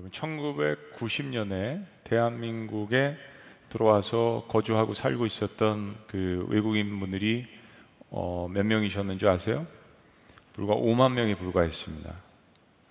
[0.00, 3.16] 여러분 1990년에 대한민국에
[3.68, 7.46] 들어와서 거주하고 살고 있었던 그 외국인 분들이
[8.08, 9.66] 어, 몇 명이셨는지 아세요?
[10.54, 12.14] 불과 5만 명에 불과했습니다.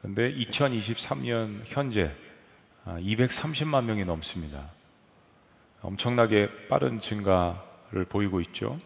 [0.02, 2.12] 그런데 2023년 현재
[2.86, 4.70] 230만 아, 명이 넘습니다.
[5.82, 8.80] 엄청나게 빠른 증가를 보이고 있죠.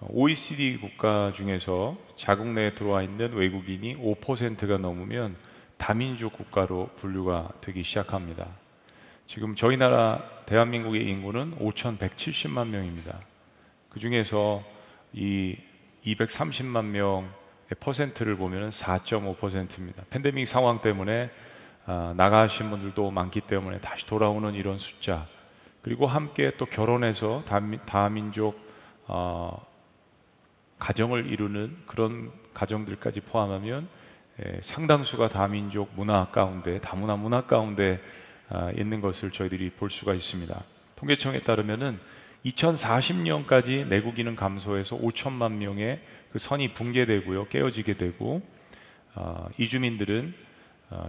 [0.00, 5.36] OECD 국가 중에서 자국 내에 들어와 있는 외국인이 5%가 넘으면
[5.80, 8.46] 다민족 국가로 분류가 되기 시작합니다.
[9.26, 13.18] 지금 저희 나라 대한민국의 인구는 5,170만 명입니다.
[13.88, 14.62] 그 중에서
[15.14, 15.56] 이
[16.04, 17.30] 230만 명의
[17.80, 20.04] 퍼센트를 보면 4.5%입니다.
[20.10, 21.30] 팬데믹 상황 때문에
[21.86, 25.26] 아, 나가신 분들도 많기 때문에 다시 돌아오는 이런 숫자
[25.80, 27.42] 그리고 함께 또 결혼해서
[27.86, 28.60] 다민 족
[29.06, 29.66] 어,
[30.78, 33.99] 가정을 이루는 그런 가정들까지 포함하면 예,
[34.60, 38.00] 상당수가 다민족 문화 가운데 다문화 문화 가운데
[38.48, 40.60] 아, 있는 것을 저희들이 볼 수가 있습니다.
[40.96, 41.98] 통계청에 따르면은
[42.44, 46.00] 2040년까지 내국인은 감소해서 5천만 명의
[46.32, 48.42] 그 선이 붕괴되고요, 깨어지게 되고
[49.14, 50.34] 아, 이주민들은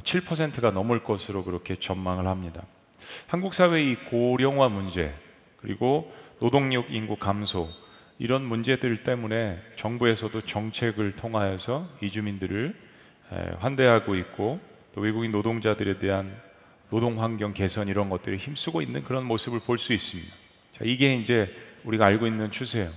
[0.03, 2.63] 7%가 아, 넘을 것으로 그렇게 전망을 합니다.
[3.27, 5.13] 한국 사회의 고령화 문제
[5.57, 7.69] 그리고 노동력 인구 감소
[8.19, 12.90] 이런 문제들 때문에 정부에서도 정책을 통하여서 이주민들을
[13.59, 14.59] 환대하고 있고
[14.93, 16.35] 또 외국인 노동자들에 대한
[16.89, 20.29] 노동 환경 개선 이런 것들을 힘쓰고 있는 그런 모습을 볼 수 있습니다.
[20.73, 21.49] 자, 이게 이제
[21.85, 22.89] 우리가 알고 있는 추세예요.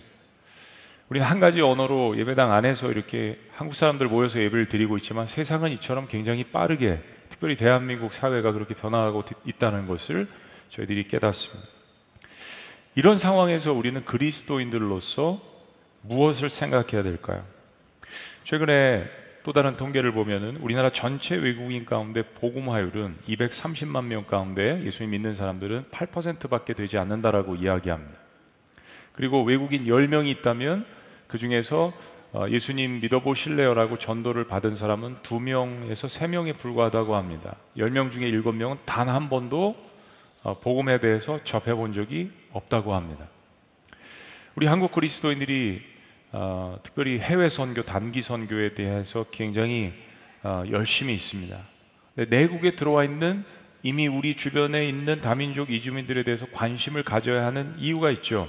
[1.09, 6.09] 우리 한 가지 언어로 예배당 안에서 이렇게 한국 사람들 모여서 예배를 드리고 있지만 세상은 이처럼
[6.09, 10.27] 굉장히 빠르게 특별히 대한민국 사회가 그렇게 변화하고 있다는 것을
[10.71, 11.69] 저희들이 깨닫습니다.
[12.97, 15.41] 이런 상황에서 우리는 그리스도인들로서
[16.03, 17.45] 무엇을 생각해야 될까요?
[18.45, 19.09] 최근에
[19.45, 25.84] 또 다른 통계를 보면은 우리나라 전체 외국인 가운데 복음화율은 230만 명 가운데 예수님 믿는 사람들은
[25.91, 28.19] 8%밖에 되지 않는다라고 이야기합니다.
[29.12, 30.87] 그리고 외국인 10명이 있다면
[31.28, 31.93] 그 중에서
[32.32, 37.55] 어, 예수님 믿어보실래요라고 전도를 받은 사람은 2명에서 3명에 불과하다고 합니다.
[37.76, 39.76] 10명 중에 7명은 단 한 번도
[40.43, 43.28] 어, 복음에 대해서 접해본 적이 없다고 합니다.
[44.56, 45.94] 우리 한국 그리스도인들이
[46.37, 49.93] 어, 특별히 해외 선교, 단기 선교에 대해서 굉장히
[50.43, 51.56] 어, 열심히 있습니다.
[52.28, 53.45] 내국에 들어와 있는
[53.84, 58.49] 이미 우리 주변에 있는 다민족 이주민들에 대해서 관심을 가져야 하는 이유가 있죠.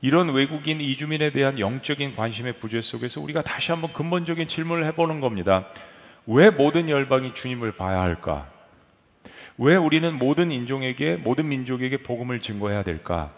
[0.00, 5.66] 이런 외국인 이주민에 대한 영적인 관심의 부재 속에서 우리가 다시 한번 근본적인 질문을 해보는 겁니다.
[6.26, 8.50] 왜 모든 열방이 주님을 봐야 할까?
[9.58, 13.30] 왜 우리는 모든 인종에게, 모든 민족에게 복음을 증거해야 될까?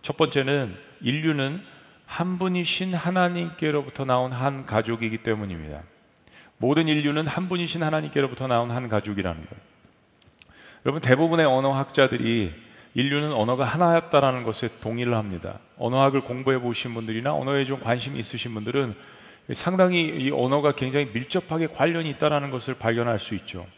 [0.00, 1.79] 첫 번째는 인류는
[2.10, 5.84] 한 분이신 하나님께로부터 나온 한 가족이기 때문입니다.
[6.58, 9.64] 모든 인류는 한 분이신 하나님께로부터 나온 한 가족이라는 거예요.
[10.84, 12.52] 여러분 대부분의 언어학자들이
[12.94, 15.60] 인류는 언어가 하나였다라는 것에 동의를 합니다.
[15.78, 18.92] 언어학을 공부해 보신 분들이나 언어에 좀 관심이 있으신 분들은
[19.52, 23.68] 상당히 이 언어가 굉장히 밀접하게 관련이 있다라는 것을 발견할 수 있죠.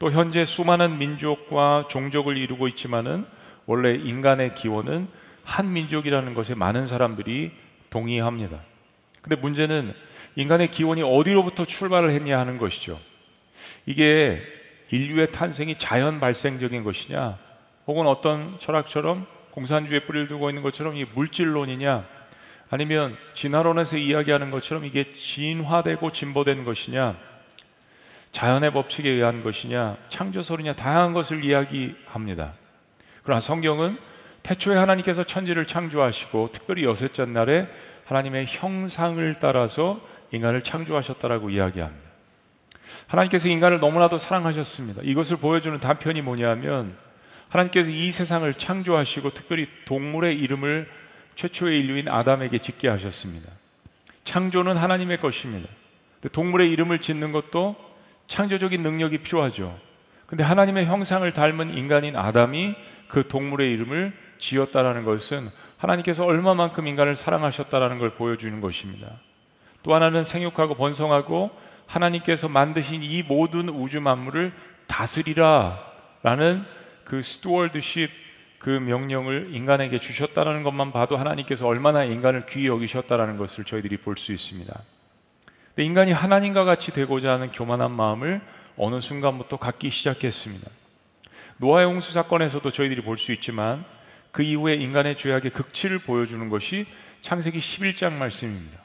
[0.00, 3.24] 또 현재 수많은 민족과 종족을 이루고 있지만은
[3.66, 5.06] 원래 인간의 기원은
[5.46, 7.52] 한 민족이라는 것에 많은 사람들이
[7.88, 8.60] 동의합니다.
[9.22, 9.94] 근데 문제는
[10.34, 13.00] 인간의 기원이 어디로부터 출발을 했냐 하는 것이죠.
[13.86, 14.42] 이게
[14.90, 17.38] 인류의 탄생이 자연 발생적인 것이냐,
[17.86, 22.04] 혹은 어떤 철학처럼 공산주의에 뿌리를 두고 있는 것처럼 이 물질론이냐,
[22.68, 27.16] 아니면 진화론에서 이야기하는 것처럼 이게 진화되고 진보된 것이냐,
[28.32, 32.52] 자연의 법칙에 의한 것이냐, 창조설이냐, 다양한 것을 이야기합니다.
[33.22, 33.96] 그러나 성경은
[34.46, 37.68] 태초에 하나님께서 천지를 창조하시고 특별히 여섯째 날에
[38.04, 42.06] 하나님의 형상을 따라서 인간을 창조하셨다라고 이야기합니다.
[43.08, 45.02] 하나님께서 인간을 너무나도 사랑하셨습니다.
[45.02, 46.96] 이것을 보여주는 단편이 뭐냐면
[47.48, 50.88] 하나님께서 이 세상을 창조하시고 특별히 동물의 이름을
[51.34, 53.50] 최초의 인류인 아담에게 짓게 하셨습니다.
[54.22, 55.68] 창조는 하나님의 것입니다.
[56.30, 57.74] 동물의 이름을 짓는 것도
[58.28, 59.76] 창조적인 능력이 필요하죠.
[60.28, 62.76] 근데 하나님의 형상을 닮은 인간인 아담이
[63.08, 69.10] 그 동물의 이름을 지었다라는 것은 하나님께서 얼마만큼 인간을 사랑하셨다라는 걸 보여주는 것입니다.
[69.82, 71.50] 또 하나는 생육하고 번성하고
[71.86, 74.52] 하나님께서 만드신 이 모든 우주 만물을
[74.86, 76.64] 다스리라라는
[77.04, 78.10] 그 stewardship
[78.58, 84.32] 그 명령을 인간에게 주셨다라는 것만 봐도 하나님께서 얼마나 인간을 귀히 여기셨다라는 것을 저희들이 볼 수
[84.32, 84.74] 있습니다.
[85.68, 88.40] 근데 인간이 하나님과 같이 되고자 하는 교만한 마음을
[88.76, 90.68] 어느 순간부터 갖기 시작했습니다.
[91.58, 93.84] 노아의 홍수 사건에서도 저희들이 볼 수 있지만
[94.36, 96.84] 그 이후에 인간의 죄악의 극치를 보여주는 것이
[97.22, 98.78] 창세기 11장 말씀입니다.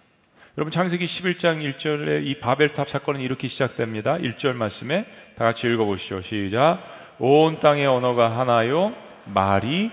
[0.57, 4.17] 여러분 창세기 11장 1절에 이 바벨탑 사건은 이렇게 시작됩니다.
[4.17, 5.05] 1절 말씀에
[5.35, 6.21] 다 같이 읽어보시죠.
[6.21, 6.81] 시작.
[7.19, 8.95] 온 땅의 언어가 하나요,
[9.25, 9.91] 말이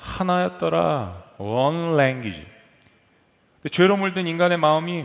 [0.00, 1.34] 하나였더라.
[1.38, 2.44] One language.
[3.70, 5.04] 죄로 물든 인간의 마음이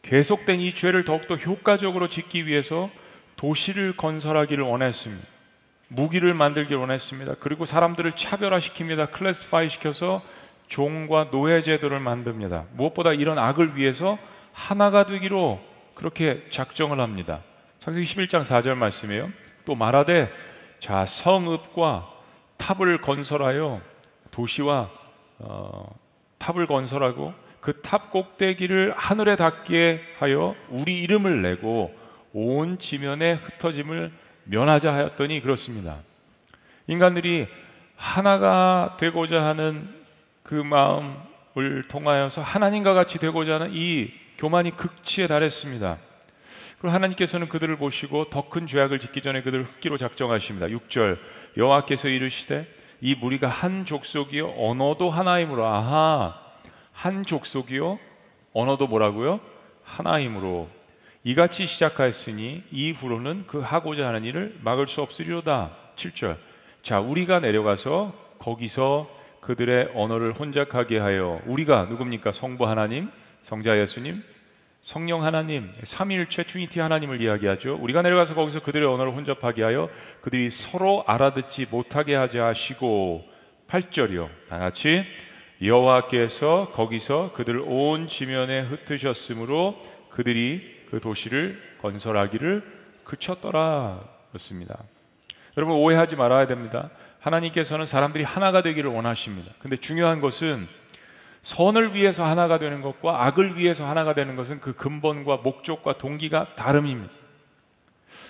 [0.00, 2.88] 계속된 이 죄를 더욱더 효과적으로 짓기 위해서
[3.36, 5.39] 도시를 건설하기를 원했습니다.
[5.90, 7.34] 무기를 만들기를 원했습니다.
[7.40, 9.10] 그리고 사람들을 차별화시킵니다.
[9.10, 10.22] 클래스파이 시켜서
[10.68, 12.66] 종과 노예 제도를 만듭니다.
[12.74, 14.16] 무엇보다 이런 악을 위해서
[14.52, 15.60] 하나가 되기로
[15.94, 17.40] 그렇게 작정을 합니다.
[17.80, 19.30] 창세기 11장 4절 말씀이에요.
[19.64, 20.30] 또 말하되
[20.78, 22.08] 자 성읍과
[22.56, 23.80] 탑을 건설하여
[24.30, 24.90] 도시와
[25.38, 25.92] 어,
[26.38, 31.92] 탑을 건설하고 그 탑 꼭대기를 하늘에 닿게 하여 우리 이름을 내고
[32.32, 34.12] 온 지면에 흩어짐을
[34.44, 35.98] 면하자 하였더니 그렇습니다.
[36.86, 37.46] 인간들이
[37.96, 39.88] 하나가 되고자 하는
[40.42, 45.98] 그 마음을 통하여서 하나님과 같이 되고자 하는 이 교만이 극치에 달했습니다.
[46.78, 50.66] 그리고 하나님께서는 그들을 보시고 더 큰 죄악을 짓기 전에 그들을 흩기로 작정하십니다.
[50.66, 51.18] 6절
[51.56, 52.66] 여호와께서 이르시되
[53.02, 56.34] 이 무리가 한 족속이요 언어도 하나이므로 아하
[56.92, 57.98] 한 족속이요
[58.52, 59.40] 언어도 뭐라고요?
[59.84, 60.68] 하나이므로
[61.22, 65.76] 이같이 시작하였으니 이후로는 그 하고자 하는 일을 막을 수 없으리로다.
[65.96, 66.36] 7절.
[66.82, 69.10] 자, 우리가 내려가서 거기서
[69.42, 72.32] 그들의 언어를 혼잡하게 하여 우리가 누굽니까?
[72.32, 73.10] 성부 하나님,
[73.42, 74.22] 성자 예수님,
[74.80, 77.76] 성령 하나님, 삼위일체 Trinity 하나님을 이야기하죠.
[77.78, 79.90] 우리가 내려가서 거기서 그들의 언어를 혼잡하게 하여
[80.22, 83.26] 그들이 서로 알아듣지 못하게 하지 하시고
[83.68, 84.30] 8절이요.
[84.48, 85.04] 다 같이
[85.62, 89.78] 여호와께서 거기서 그들 온 지면에 흩으셨으므로
[90.08, 92.62] 그들이 그 도시를 건설하기를
[93.04, 94.00] 그쳤더라
[94.30, 94.78] 그렇습니다.
[95.56, 96.90] 여러분 오해하지 말아야 됩니다.
[97.20, 99.52] 하나님께서는 사람들이 하나가 되기를 원하십니다.
[99.58, 100.66] 근데 중요한 것은
[101.42, 107.12] 선을 위해서 하나가 되는 것과 악을 위해서 하나가 되는 것은 그 근본과 목적과 동기가 다름입니다.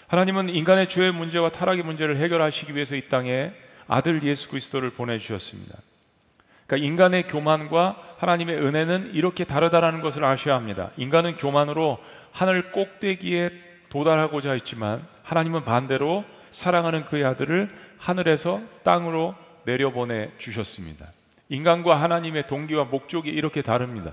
[0.09, 3.53] 하나님은 인간의 죄의 문제와 타락의 문제를 해결하시기 위해서 이 땅에
[3.87, 5.77] 아들 예수 그리스도를 보내주셨습니다.
[6.71, 10.93] 그러니까 인간의 교만과 하나님의 은혜는 이렇게 다르다라는 것을 아셔야 합니다.
[10.97, 11.99] 인간은 교만으로
[12.31, 13.51] 하늘 꼭대기에
[13.89, 17.69] 도달하고자 했지만 하나님은 반대로 사랑하는 그의 아들을
[17.99, 19.35] 하늘에서 땅으로
[19.65, 21.07] 내려보내 주셨습니다.
[21.49, 24.13] 인간과 하나님의 동기와 목적이 이렇게 다릅니다.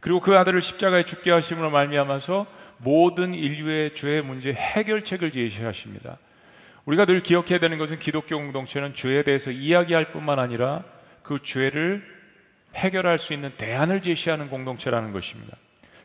[0.00, 2.46] 그리고 그 아들을 십자가에 죽게 하심으로 말미암아서
[2.78, 6.18] 모든 인류의 죄의 문제 해결책을 제시하십니다.
[6.86, 10.82] 우리가 늘 기억해야 되는 것은 기독교 공동체는 죄에 대해서 이야기할 뿐만 아니라
[11.26, 12.04] 그 죄를
[12.74, 15.56] 해결할 수 있는 대안을 제시하는 공동체라는 것입니다.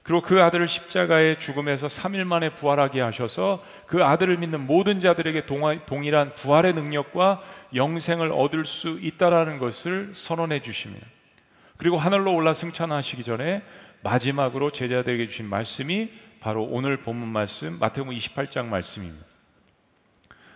[0.03, 5.45] 그리고 그 아들을 십자가의 죽음에서 3일 만에 부활하게 하셔서 그 아들을 믿는 모든 자들에게
[5.85, 7.41] 동일한 부활의 능력과
[7.75, 11.06] 영생을 얻을 수 있다라는 것을 선언해 주십니다.
[11.77, 13.62] 그리고 하늘로 올라 승천하시기 전에
[14.01, 16.09] 마지막으로 제자들에게 주신 말씀이
[16.39, 19.30] 바로 오늘 본문 말씀 마태복음 28장 말씀입니다.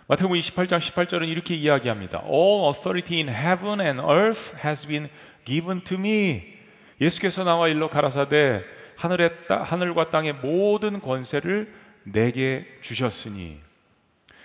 [0.08, 2.22] 마태복음 28장 18절은 이렇게 이야기합니다.
[2.26, 5.08] All authority in heaven and earth has been
[5.44, 6.54] given to me.
[7.00, 8.62] 예수께서 나와 일러 가라사대
[8.96, 11.72] 하늘의 따, 하늘과 땅의 모든 권세를
[12.04, 13.58] 내게 주셨으니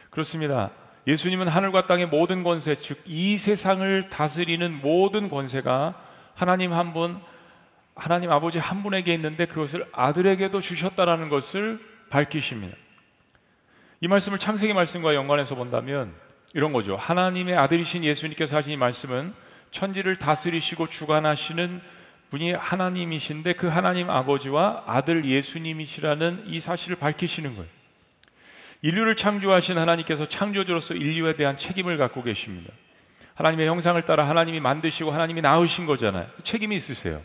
[0.10, 0.72] 그렇습니다.
[1.06, 5.94] 예수님은 하늘과 땅의 모든 권세, 즉 이 세상을 다스리는 모든 권세가
[6.34, 7.20] 하나님 한 분,
[7.96, 11.80] 하나님 아버지 한 분에게 있는데 그것을 아들에게도 주셨다라는 것을
[12.10, 12.76] 밝히십니다.
[14.04, 16.12] 이 말씀을 창세기 말씀과 연관해서 본다면
[16.56, 16.96] 이런 거죠.
[16.96, 19.32] 하나님의 아들이신 예수님께서 하신 이 말씀은
[19.70, 21.80] 천지를 다스리시고 주관하시는
[22.32, 27.70] 분이 하나님이신데 그 하나님 아버지와 아들 예수님이시라는 이 사실을 밝히시는 거예요.
[28.82, 32.74] 인류를 창조하신 하나님께서 창조주로서 인류에 대한 책임을 갖고 계십니다.
[33.36, 36.28] 하나님의 형상을 따라 하나님이 만드시고 하나님이 낳으신 거잖아요.
[36.44, 37.22] 책임이 있으세요.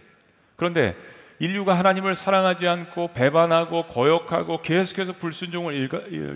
[0.57, 0.95] 그런데
[1.39, 5.75] 인류가 하나님을 사랑하지 않고 배반하고 거역하고 계속해서 불순종을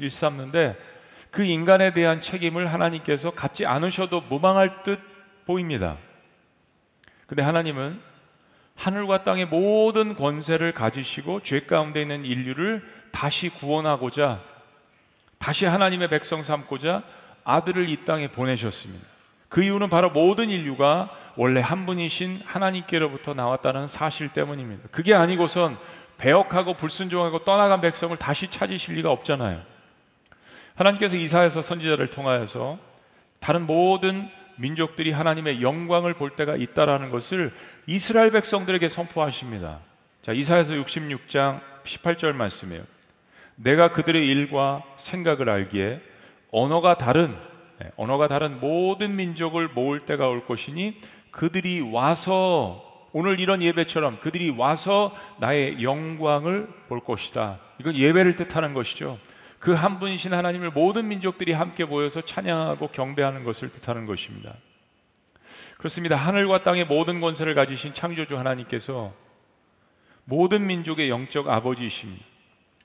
[0.03, 0.77] 일삼는데
[1.31, 5.01] 그 인간에 대한 책임을 하나님께서 갖지 않으셔도 무방할 듯
[5.47, 5.97] 보입니다.
[7.27, 8.01] 근데 하나님은
[8.77, 14.41] 하늘과 땅의 모든 권세를 가지시고 죄 가운데 있는 인류를 다시 구원하고자
[15.39, 17.03] 다시 하나님의 백성 삼고자
[17.45, 19.07] 아들을 이 땅에 보내셨습니다.
[19.49, 24.89] 그 이유는 바로 모든 인류가 원래 한 분이신 하나님께로부터 나왔다는 사실 때문입니다.
[24.91, 25.75] 그게 아니고선
[26.19, 29.63] 배역하고 불순종하고 떠나간 백성을 다시 찾으실 리가 없잖아요.
[30.75, 32.79] 하나님께서 이사에서 선지자를 통하여서
[33.39, 37.55] 다른 모든 민족들이 하나님의 영광을 볼 때가 있다라는 것을
[37.87, 39.79] 이스라엘 백성들에게 선포하십니다.
[40.21, 42.83] 자, 이사에서 66장 18절 말씀이에요.
[43.55, 46.03] 내가 그들의 일과 생각을 알기에
[46.51, 47.35] 언어가 다른
[47.81, 50.99] 네, 언어가 다른 모든 민족을 모을 때가 올 것이니
[51.31, 57.59] 그들이 와서 오늘 이런 예배처럼 그들이 와서 나의 영광을 볼 것이다.
[57.79, 59.19] 이건 예배를 뜻하는 것이죠.
[59.59, 64.55] 그 한 분이신 하나님을 모든 민족들이 함께 모여서 찬양하고 경배하는 것을 뜻하는 것입니다.
[65.77, 66.17] 그렇습니다.
[66.17, 69.13] 하늘과 땅의 모든 권세를 가지신 창조주 하나님께서
[70.25, 72.25] 모든 민족의 영적 아버지이십니다.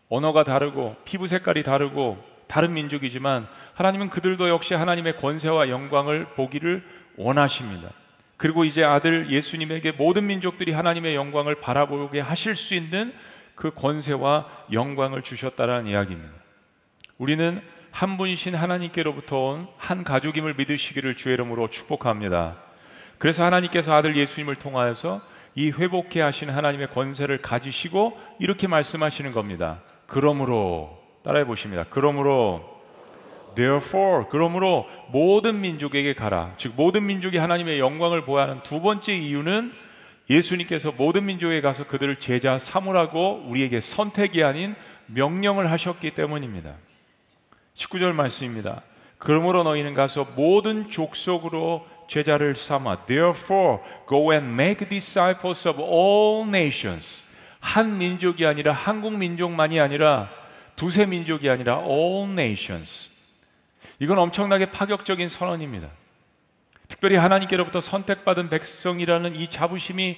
[0.09, 6.83] 언어가 다르고 피부 색깔이 다르고 다른 민족이지만 하나님은 그들도 역시 하나님의 권세와 영광을 보기를
[7.17, 7.89] 원하십니다.
[8.37, 13.13] 그리고 이제 아들 예수님에게 모든 민족들이 하나님의 영광을 바라보게 하실 수 있는
[13.55, 16.33] 그 권세와 영광을 주셨다라는 이야기입니다.
[17.17, 17.61] 우리는
[17.91, 22.57] 한 분이신 하나님께로부터 온 한 가족임을 믿으시기를 주의 이름으로 축복합니다.
[23.19, 25.21] 그래서 하나님께서 아들 예수님을 통하여서
[25.53, 29.81] 이 회복케 하신 하나님의 권세를 가지시고 이렇게 말씀하시는 겁니다.
[30.07, 31.85] 그러므로 따라해 보십니다.
[31.89, 32.74] 그러므로
[33.55, 36.53] therefore 그러므로 모든 민족에게 가라.
[36.57, 39.71] 즉 모든 민족이 하나님의 영광을 보아하는 두 번째 이유는
[40.29, 44.75] 예수님께서 모든 민족에 가서 그들을 제자 삼으라고 우리에게 선택이 아닌
[45.07, 46.75] 명령을 하셨기 때문입니다.
[47.75, 48.81] 19절 말씀입니다.
[49.17, 57.25] 그러므로 너희는 가서 모든 족속으로 제자를 삼아 therefore go and make disciples of all nations
[57.59, 60.29] 한 민족이 아니라 한국 민족만이 아니라
[60.75, 63.09] 두세 민족이 아니라 all nations
[63.99, 65.89] 이건 엄청나게 파격적인 선언입니다.
[66.87, 70.17] 특별히 하나님께로부터 선택받은 백성이라는 이 자부심이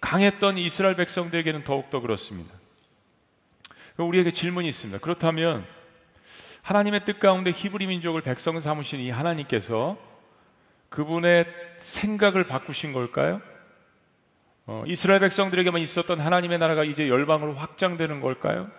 [0.00, 2.52] 강했던 이스라엘 백성들에게는 더욱더 그렇습니다.
[3.96, 5.00] 우리에게 질문이 있습니다.
[5.00, 5.64] 그렇다면
[6.62, 9.96] 하나님의 뜻 가운데 히브리 민족을 백성 삼으신 이 하나님께서
[10.88, 13.40] 그분의 생각을 바꾸신 걸까요?
[14.66, 18.70] 어, 이스라엘 백성들에게만 있었던 하나님의 나라가 이제 열방으로 확장되는 걸까요?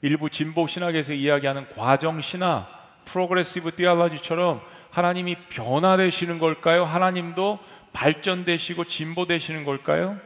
[0.00, 2.75] 일부 진보 신학에서 이야기하는 과정 신학,
[3.06, 4.60] progressive theology처럼
[4.90, 6.84] 하나님이 변화되시는 걸까요?
[6.84, 7.58] 하나님도
[7.92, 10.18] 발전되시고 진보되시는 걸까요?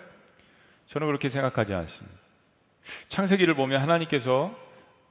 [0.89, 2.17] 저는 그렇게 생각하지 않습니다.
[3.09, 4.55] 창세기를 보면 하나님께서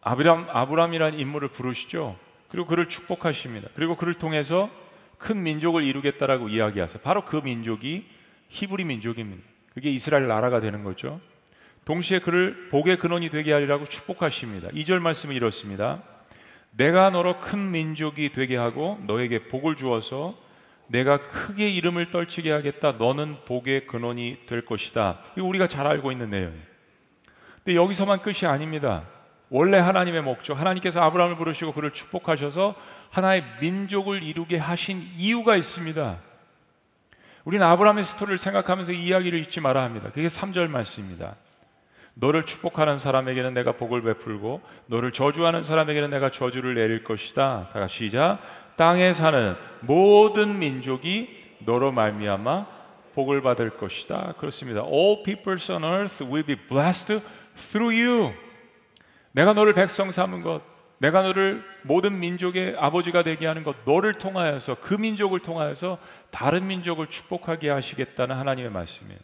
[0.02, 2.18] 아브람 아브람이라는 인물을 부르시죠.
[2.50, 3.70] 그리고 그를 축복하십니다.
[3.76, 4.70] 그리고 그를 통해서
[5.18, 7.02] 큰 민족을 이루겠다라고 이야기하세요.
[7.04, 8.06] 바로 그 민족이
[8.50, 9.44] 히브리 민족입니다.
[9.74, 11.22] 그게 이스라엘 나라가 되는 거죠.
[11.86, 14.70] 동시에 그를 복의 근원이 되게 하리라고 축복하십니다.
[14.70, 16.02] 2절 말씀이 이렇습니다.
[16.80, 20.34] 내가 너로 큰 민족이 되게 하고 너에게 복을 주어서
[20.88, 22.94] 내가 크게 이름을 떨치게 하겠다.
[22.94, 25.20] 너는 복의 근원이 될 것이다.
[25.36, 26.64] 이거 우리가 잘 알고 있는 내용이에요.
[27.58, 29.04] 근데 여기서만 끝이 아닙니다.
[29.50, 32.76] 원래 하나님의 목적, 하나님께서 아브라함을 부르시고 그를 축복하셔서
[33.10, 36.18] 하나의 민족을 이루게 하신 이유가 있습니다.
[37.44, 40.12] 우리는 아브라함의 스토리를 생각하면서 이야기를 잊지 말아야 합니다.
[40.14, 41.36] 그게 3절 말씀입니다.
[42.20, 47.70] 너를 축복하는 사람에게는 내가 복을 베풀고 너를 저주하는 사람에게는 내가 저주를 내릴 것이다.
[47.72, 48.40] 다 같이 시작.
[48.76, 52.68] 땅에 사는 모든 민족이 너로 말미암아
[53.16, 54.34] 복을 받을 것이다.
[54.38, 54.82] 그렇습니다.
[54.82, 57.22] All peoples on earth will be blessed
[57.56, 58.34] through you.
[59.32, 60.62] 내가 너를 백성 삼은 것,
[60.98, 65.98] 내가 너를 모든 민족의 아버지가 되게 하는 것, 너를 통하여서 그 민족을 통하여서
[66.32, 69.20] 다른 민족을 축복하게 하시겠다는 하나님의 말씀이에요.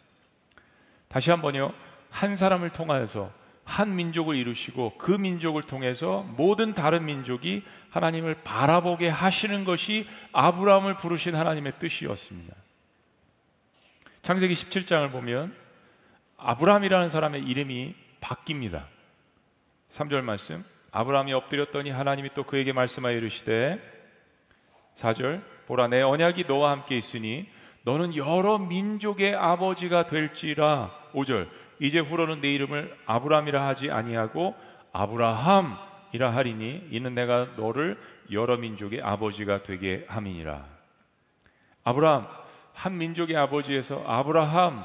[1.08, 1.72] 다시 한번요.
[2.10, 3.30] 한 사람을 통하여서
[3.64, 11.34] 한 민족을 이루시고 그 민족을 통해서 모든 다른 민족이 하나님을 바라보게 하시는 것이 아브라함을 부르신
[11.34, 12.54] 하나님의 뜻이었습니다.
[14.22, 15.54] 창세기 17장을 보면
[16.36, 18.84] 아브라함이라는 사람의 이름이 바뀝니다.
[19.90, 20.64] 3절 말씀.
[20.92, 23.78] 아브라함이 엎드렸더니 하나님이 또 그에게 말씀하여 이르시되
[24.94, 27.48] 4절 보라 내 언약이 너와 함께 있으니
[27.82, 34.54] 너는 여러 민족의 아버지가 될지라 5절 이제 후로는 내 이름을 아브라함이라 하지 아니하고
[34.92, 37.98] 아브라함이라 하리니 이는 내가 너를
[38.30, 40.64] 여러 민족의 아버지가 되게 함이니라
[41.84, 42.26] 아브라함
[42.72, 44.84] 한 민족의 아버지에서 아브라함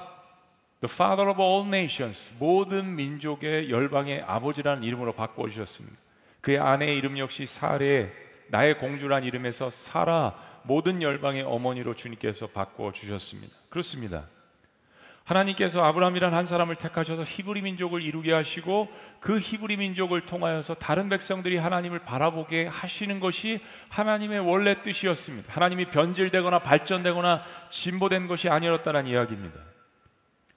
[0.81, 5.95] The Father of all nations 모든 민족의 열방의 아버지라는 이름으로 바꿔 주셨습니다.
[6.41, 8.11] 그의 아내의 이름 역시 사레
[8.49, 13.55] 나의 공주란 이름에서 사라 모든 열방의 어머니로 주님께서 바꿔 주셨습니다.
[13.69, 14.25] 그렇습니다.
[15.31, 21.57] 하나님께서 아브라함이란 한 사람을 택하셔서 히브리 민족을 이루게 하시고 그 히브리 민족을 통하여서 다른 백성들이
[21.57, 25.53] 하나님을 바라보게 하시는 것이 하나님의 원래 뜻이었습니다.
[25.53, 29.57] 하나님이 변질되거나 발전되거나 진보된 것이 아니었다는 이야기입니다.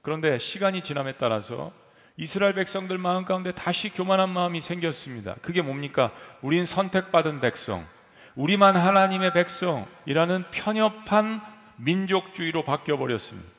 [0.03, 1.73] 그런데 시간이 지남에 따라서
[2.17, 5.37] 이스라엘 백성들 마음 가운데 다시 교만한 마음이 생겼습니다.
[5.41, 6.13] 그게 뭡니까?
[6.43, 7.85] 우린 선택받은 백성,
[8.35, 11.41] 우리만 하나님의 백성이라는 편협한
[11.77, 13.54] 민족주의로 바뀌어 버렸습니다.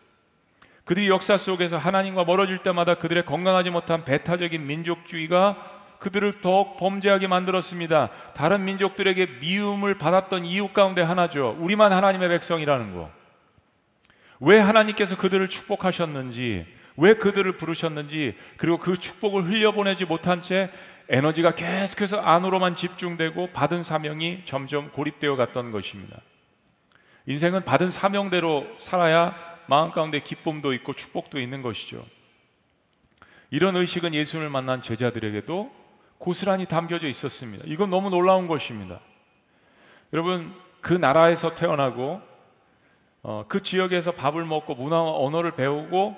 [0.85, 5.57] 그들이 역사 속에서 하나님과 멀어질 때마다 그들의 건강하지 못한 배타적인 민족주의가
[5.99, 8.09] 그들을 더욱 범죄하게 만들었습니다.
[8.35, 11.57] 다른 민족들에게 미움을 받았던 이유 가운데 하나죠.
[11.59, 13.09] 우리만 하나님의 백성이라는 거.
[14.39, 20.69] 왜 하나님께서 그들을 축복하셨는지, 왜 그들을 부르셨는지, 그리고 그 축복을 흘려보내지 못한 채
[21.09, 26.17] 에너지가 계속해서 안으로만 집중되고 받은 사명이 점점 고립되어 갔던 것입니다.
[27.25, 32.05] 인생은 받은 사명대로 살아야 마음 가운데 기쁨도 있고 축복도 있는 것이죠.
[33.49, 35.71] 이런 의식은 예수를 만난 제자들에게도
[36.17, 37.63] 고스란히 담겨져 있었습니다.
[37.67, 38.99] 이건 너무 놀라운 것입니다.
[40.13, 42.21] 여러분, 그 나라에서 태어나고
[43.23, 46.15] 어, 그 지역에서 밥을 먹고 문화와 언어를 배우고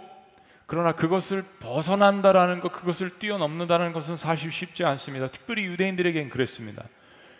[0.65, 5.27] 그러나 그것을 벗어난다라는 것, 그것을 뛰어넘는다는 것은 사실 쉽지 않습니다.
[5.27, 6.83] 특별히 유대인들에겐 그랬습니다.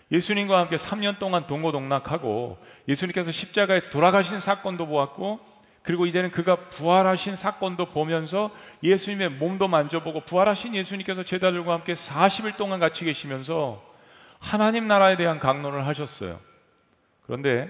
[0.10, 5.42] 예수님과 함께 3년 동안 동고동락하고 예수님께서 십자가에 돌아가신 사건도 보았고
[5.82, 8.52] 그리고 이제는 그가 부활하신 사건도 보면서
[8.84, 13.84] 예수님의 몸도 만져보고 부활하신 예수님께서 제자들과 함께 40일 동안 같이 계시면서
[14.40, 16.40] 하나님 나라에 대한 강론을 하셨어요.
[17.26, 17.70] 그런데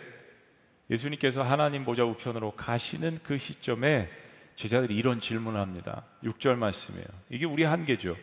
[0.90, 4.10] 예수님께서 하나님 보좌 우편으로 가시는 그 시점에
[4.56, 6.04] 제자들이 이런 질문을 합니다.
[6.24, 7.06] 6절 말씀이에요.
[7.30, 8.16] 이게 우리 한계죠.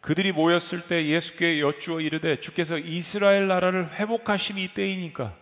[0.00, 5.34] 그들이 모였을 때 예수께 여쭈어 이르되 주께서 이스라엘 나라를 회복하심이 이때이니까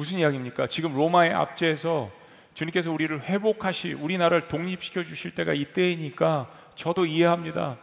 [0.00, 0.66] 무슨 이야기입니까?
[0.68, 2.10] 지금 로마의 압제에서
[2.54, 7.76] 주님께서 우리를 회복하시 우리나라를 독립시켜 주실 때가 이때이니까 저도 이해합니다.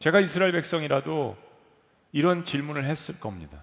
[0.00, 1.36] 제가 이스라엘 백성이라도
[2.10, 3.62] 이런 질문을 했을 겁니다.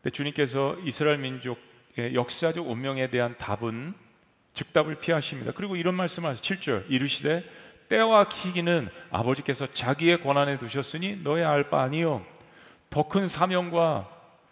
[0.00, 3.92] 근데 주님께서 이스라엘 민족의 역사적 운명에 대한 답은
[4.54, 5.50] 즉답을 피하십니다.
[5.56, 6.40] 그리고 이런 말씀을 하세요.
[6.40, 7.42] 7절 이르시되
[7.88, 12.24] 때와 기기는 아버지께서 자기의 권한에 두셨으니 너의 알 바 아니요
[12.88, 14.08] 더 큰 사명과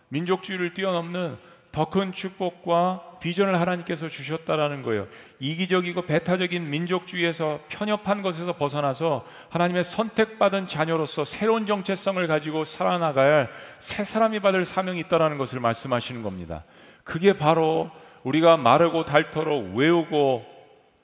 [0.09, 5.07] 민족주의를 뛰어넘는 더 큰 축복과 비전을 하나님께서 주셨다라는 거예요.
[5.41, 14.41] 이기적이고 배타적인 민족주의에서 편협한 것에서 벗어나서 하나님의 선택받은 자녀로서 새로운 정체성을 가지고 살아나가야 새 사람이
[14.41, 16.65] 받을 사명이 있다라는 것을 말씀하시는 겁니다.
[17.05, 17.91] 그게 바로
[18.23, 20.47] 우리가 마르고 닳도록 외우고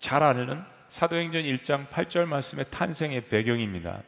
[0.00, 4.02] 잘 아는 사도행전 1장 8절 말씀의 탄생의 배경입니다.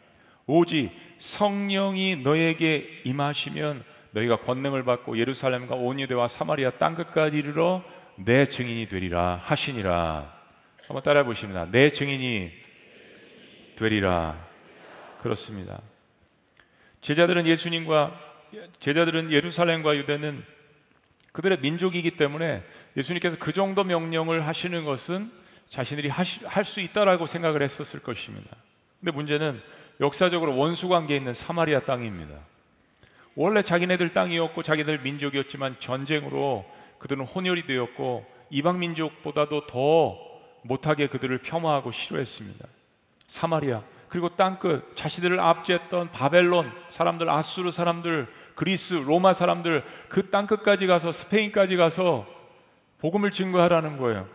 [0.47, 7.83] 오직 성령이 너에게 임하시면 너희가 권능을 받고 예루살렘과 온 유대와 사마리아 땅 끝까지 이르러
[8.16, 10.32] 내 증인이 되리라 하시니라.
[10.86, 11.67] 한번 따라해 보십니다.
[11.71, 12.52] 내 증인이
[13.76, 14.39] 되리라.
[15.21, 15.80] 그렇습니다.
[17.00, 18.21] 제자들은 예수님과
[18.78, 20.45] 제자들은 예루살렘과 유대는
[21.32, 22.62] 그들의 민족이기 때문에
[22.97, 25.28] 예수님께서 그 정도 명령을 하시는 것은
[25.69, 28.49] 자신들이 할 수 있다라고 생각을 했었을 것입니다.
[29.00, 29.60] 근데 문제는
[30.00, 32.53] 역사적으로 원수 관계에 있는 사마리아 땅입니다.
[33.36, 36.64] 원래 자기네들 땅이었고 자기들 민족이었지만 전쟁으로
[36.99, 40.18] 그들은 혼혈이 되었고 이방 민족보다도 더
[40.62, 42.66] 못하게 그들을 폄하하고 싫어했습니다.
[43.26, 51.10] 사마리아 그리고 땅끝 자신들을 압제했던 바벨론 사람들 아수르 사람들 그리스, 로마 사람들 그 땅끝까지 가서
[51.10, 52.26] 스페인까지 가서
[52.99, 54.28] 복음을 증거하라는 거예요.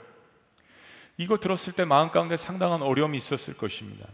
[1.18, 4.06] 이거 들었을 때 마음 가운데 상당한 어려움이 있었을 것입니다.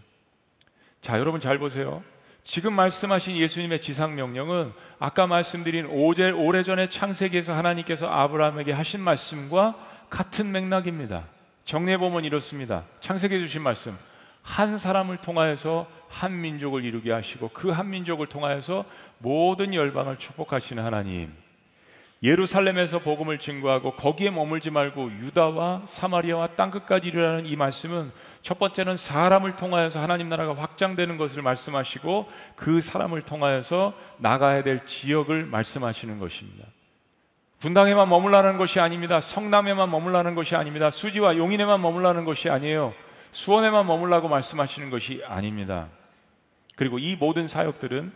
[1.02, 2.04] 자, 여러분 잘 보세요.
[2.46, 9.74] 지금 말씀하신 예수님의 지상 명령은 아까 말씀드린 오제, 오래전에 창세기에서 하나님께서 아브라함에게 하신 말씀과
[10.12, 11.26] 같은 맥락입니다.
[11.66, 12.84] 정리해 보면 이렇습니다.
[13.02, 13.98] 창세기에 주신 말씀.
[14.44, 18.86] 한 사람을 통하여서 한 민족을 이루게 하시고 그 한 민족을 통하여서
[19.18, 21.34] 모든 열방을 축복하시는 하나님.
[22.26, 28.12] 예루살렘에서 복음을 증거하고 거기에 머물지 말고 유다와 사마리아와 땅 끝까지 이르라는 이 말씀은
[28.42, 35.46] 첫 번째는 사람을 통하여서 하나님 나라가 확장되는 것을 말씀하시고 그 사람을 통하여서 나가야 될 지역을
[35.46, 36.66] 말씀하시는 것입니다.
[37.60, 39.22] 분당에만 머물라는 것이 아닙니다.
[39.22, 40.90] 성남에만 머물라는 것이 아닙니다.
[40.90, 42.96] 수지와 용인에만 머물라는 것이 아니에요.
[43.34, 45.90] 수원에만 머물라고 말씀하시는 것이 아닙니다.
[46.76, 48.12] 그리고 이 모든 사역들은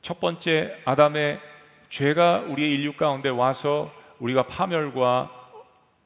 [0.00, 1.51] 첫 번째 아담의
[1.92, 3.86] 죄가 우리의 인류 가운데 와서
[4.18, 5.30] 우리가 파멸과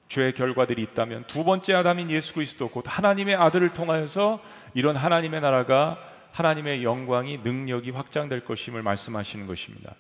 [0.09, 4.43] 죄의 결과들이 있다면 두 번째 아담인 예수 그리스도 곧 하나님의 아들을 통하여서
[4.75, 5.97] 이런 하나님의 나라가
[6.33, 9.95] 하나님의 영광이 능력이 확장될 것임을 말씀하시는 것입니다.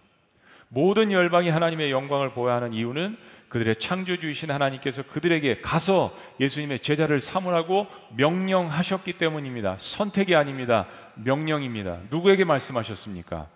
[0.68, 3.16] 모든 열방이 하나님의 영광을 보아야 하는 이유는
[3.48, 9.76] 그들의 창조주이신 하나님께서 그들에게 가서 예수님의 제자를 삼으라고 명령하셨기 때문입니다.
[9.78, 10.88] 선택이 아닙니다.
[11.14, 11.98] 명령입니다.
[12.10, 13.46] 누구에게 말씀하셨습니까?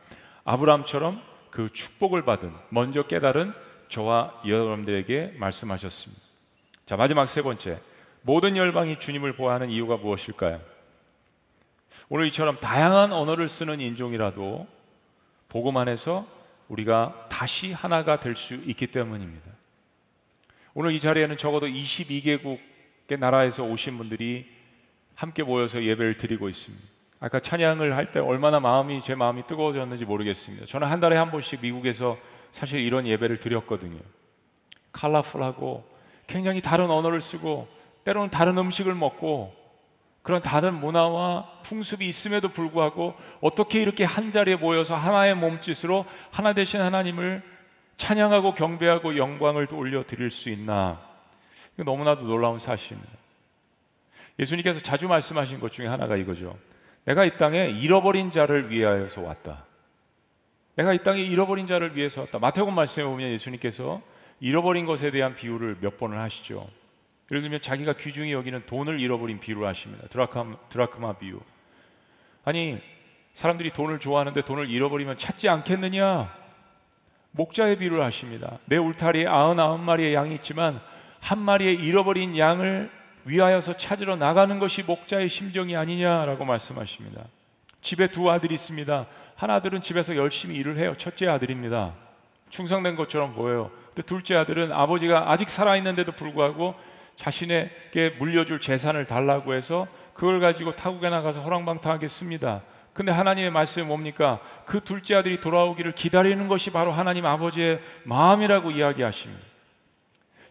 [0.45, 3.53] 아브라함처럼 그 축복을 받은 먼저 깨달은
[3.89, 6.23] 저와 여러분들에게 말씀하셨습니다.
[6.87, 7.81] 자, 마지막 세 번째.
[8.23, 10.61] 모든 열방이 주님을 보아하는 이유가 무엇일까요?
[12.09, 14.67] 오늘 이처럼 다양한 언어를 쓰는 인종이라도
[15.49, 16.27] 복음 안에서
[16.69, 19.51] 우리가 다시 하나가 될 수 있기 때문입니다.
[20.75, 24.49] 오늘 이 자리에는 적어도 22개국의 나라에서 오신 분들이
[25.17, 27.00] 함께 모여서 예배를 드리고 있습니다.
[27.21, 30.67] 아까 찬양을 할 때 얼마나 마음이 제 마음이 뜨거워졌는지 모르겠습니다.
[30.67, 32.17] 저는 한 달에 한 번씩 미국에서
[32.51, 34.01] 사실 이런 예배를 드렸거든요.
[34.93, 35.85] 컬러풀하고
[36.27, 37.69] 굉장히 다른 언어를 쓰고
[38.05, 39.55] 때로는 다른 음식을 먹고
[40.23, 46.81] 그런 다른 문화와 풍습이 있음에도 불구하고 어떻게 이렇게 한 자리에 모여서 하나의 몸짓으로 하나 되신
[46.81, 47.43] 하나님을
[47.97, 51.01] 찬양하고 경배하고 영광을 올려 드릴 수 있나?
[51.75, 53.13] 이거 너무나도 놀라운 사실입니다.
[54.39, 56.57] 예수님께서 자주 말씀하신 것 중에 하나가 이거죠.
[57.05, 59.65] 내가 이 땅에 잃어버린 자를 위하여서 왔다.
[60.77, 62.39] 내가 이 땅에 잃어버린 자를 위해서 왔다.
[62.39, 64.01] 마태복음 말씀에 보면 예수님께서
[64.41, 66.69] 잃어버린 것에 대한 비유를 몇 번을 하시죠.
[67.31, 70.07] 예를 들면 자기가 귀중히 여기는 돈을 잃어버린 비유를 하십니다.
[70.09, 71.41] 드라크마, 드라크마 비유.
[72.45, 72.81] 아니
[73.35, 76.35] 사람들이 돈을 좋아하는데 돈을 잃어버리면 찾지 않겠느냐?
[77.33, 78.59] 목자의 비유를 하십니다.
[78.65, 80.81] 내 울타리에 아흔아홉 마리의 양이 있지만
[81.21, 82.91] 한 마리의 잃어버린 양을
[83.25, 87.25] 위하여서 찾으러 나가는 것이 목자의 심정이 아니냐라고 말씀하십니다.
[87.83, 89.07] 집에 두 아들이 있습니다.
[89.37, 90.95] 한 아들은 집에서 열심히 일을 해요.
[90.99, 91.95] 첫째 아들입니다.
[92.51, 93.71] 충성된 것처럼 보여요.
[93.87, 96.75] 근데 둘째 아들은 아버지가 아직 살아 있는데도 불구하고
[97.17, 102.63] 자신에게 물려줄 재산을 달라고 해서 그걸 가지고 타국에 나가서 호랑방탕하게 씁니다.
[102.93, 104.41] 근데 하나님의 말씀이 뭡니까?
[104.67, 109.50] 그 둘째 아들이 돌아오기를 기다리는 것이 바로 하나님 아버지의 마음이라고 이야기하십니다.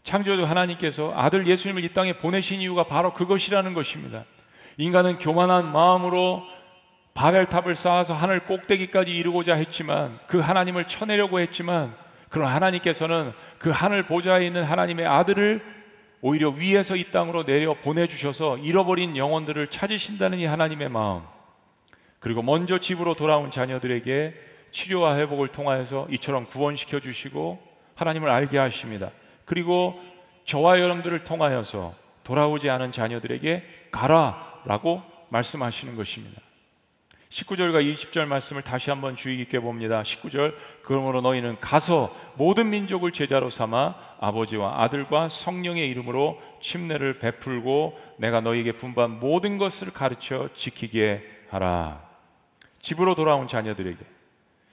[0.03, 4.25] 창조주 하나님께서 아들 예수님을 이 땅에 보내신 이유가 바로 그것이라는 것입니다.
[4.77, 6.43] 인간은 교만한 마음으로
[7.13, 11.95] 바벨탑을 쌓아서 하늘 꼭대기까지 이루고자 했지만 그 하나님을 쳐내려고 했지만
[12.29, 15.61] 그런 하나님께서는 그 하늘 보좌에 있는 하나님의 아들을
[16.21, 21.23] 오히려 위에서 이 땅으로 내려 보내주셔서 잃어버린 영혼들을 찾으신다는 이 하나님의 마음
[22.19, 24.33] 그리고 먼저 집으로 돌아온 자녀들에게
[24.71, 27.59] 치료와 회복을 통하여서 이처럼 구원시켜 주시고
[27.95, 29.11] 하나님을 알게 하십니다.
[29.49, 29.99] 그리고
[30.45, 36.39] 저와 여러분들을 통하여서 돌아오지 않은 자녀들에게 가라라고 말씀하시는 것입니다.
[37.29, 40.03] 19절과 20절 말씀을 다시 한번 주의 깊게 봅니다.
[40.03, 48.41] 19절 그러므로 너희는 가서 모든 민족을 제자로 삼아 아버지와 아들과 성령의 이름으로 침례를 베풀고 내가
[48.41, 52.07] 너희에게 분반 모든 것을 가르쳐 지키게 하라.
[52.83, 53.97] 집으로 돌아온 자녀들에게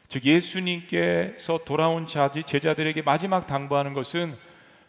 [0.09, 4.37] 즉 예수님께서 돌아온 자지 제자들에게 마지막 당부하는 것은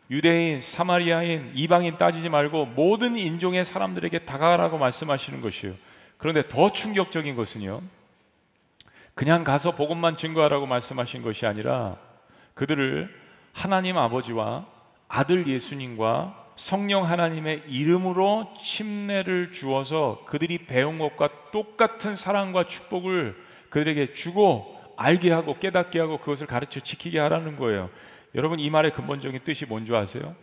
[0.10, 5.76] 유대인, 사마리아인, 이방인 따지지 말고 모든 인종의 사람들에게 다가가라고 말씀하시는 것이에요.
[6.18, 7.82] 그런데 더 충격적인 것은요.
[9.14, 11.98] 그냥 가서 복음만 증거하라고 말씀하신 것이 아니라
[12.54, 13.14] 그들을
[13.52, 14.66] 하나님 아버지와
[15.08, 23.36] 아들 예수님과 성령 하나님의 이름으로 침례를 주어서 그들이 배운 것과 똑같은 사랑과 축복을
[23.70, 27.90] 그들에게 주고 알게 하고 깨닫게 하고 그것을 가르쳐 지키게 하라는 거예요.
[28.36, 30.36] 여러분 이 말의 근본적인 뜻이 뭔지 아세요?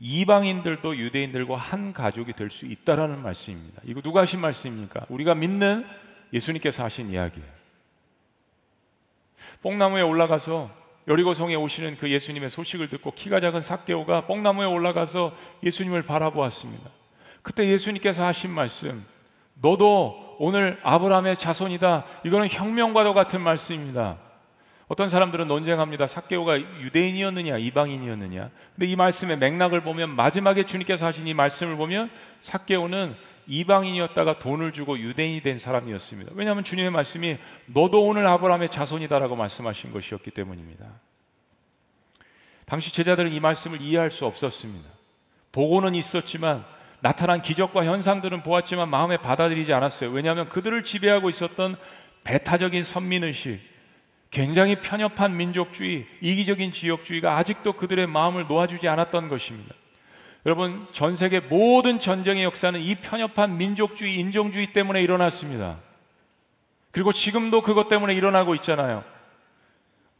[0.00, 3.80] 이방인들도 유대인들과 한 가족이 될 수 있다라는 말씀입니다.
[3.84, 5.06] 이거 누가 하신 말씀입니까?
[5.08, 5.86] 우리가 믿는
[6.32, 7.48] 예수님께서 하신 이야기예요.
[9.62, 10.70] 뽕나무에 올라가서
[11.06, 16.90] 여리고성에 오시는 그 예수님의 소식을 듣고 키가 작은 삭개오가 뽕나무에 올라가서 예수님을 바라보았습니다.
[17.42, 19.04] 그때 예수님께서 하신 말씀,
[19.60, 22.04] 너도 오늘 아브라함의 자손이다.
[22.24, 24.18] 이거는 혁명과도 같은 말씀입니다.
[24.94, 26.06] 어떤 사람들은 논쟁합니다.
[26.06, 28.50] 삭개오가 유대인이었느냐, 이방인이었느냐.
[28.76, 33.16] 근데 이 말씀의 맥락을 보면 마지막에 주님께서 하신 이 말씀을 보면 삭개오는
[33.48, 36.34] 이방인이었다가 돈을 주고 유대인이 된 사람이었습니다.
[36.36, 40.86] 왜냐하면 주님의 말씀이 너도 오늘 아브라함의 자손이다라고 말씀하신 것이었기 때문입니다.
[42.64, 44.88] 당시 제자들은 이 말씀을 이해할 수 없었습니다.
[45.50, 46.64] 보고는 있었지만
[47.00, 50.10] 나타난 기적과 현상들은 보았지만 마음에 받아들이지 않았어요.
[50.10, 51.74] 왜냐하면 그들을 지배하고 있었던
[52.22, 53.73] 배타적인 선민의식,
[54.34, 59.72] 굉장히 편협한 민족주의, 이기적인 지역주의가 아직도 그들의 마음을 놓아주지 않았던 것입니다.
[60.44, 65.76] 여러분, 전 세계 모든 전쟁의 역사는 이 편협한 민족주의, 인종주의 때문에 일어났습니다.
[66.90, 69.04] 그리고 지금도 그것 때문에 일어나고 있잖아요.